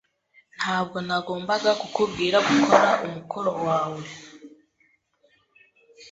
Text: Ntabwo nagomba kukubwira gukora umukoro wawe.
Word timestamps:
Ntabwo 0.57 0.97
nagomba 1.07 1.53
kukubwira 1.81 2.37
gukora 2.49 2.89
umukoro 3.05 3.51
wawe. 3.65 4.03